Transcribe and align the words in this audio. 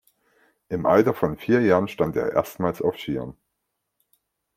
Im 0.69 0.87
Alter 0.87 1.13
von 1.13 1.37
vier 1.37 1.61
Jahren 1.61 1.87
stand 1.87 2.15
er 2.15 2.31
erstmals 2.31 2.81
auf 2.81 2.97
Skiern. 2.97 3.37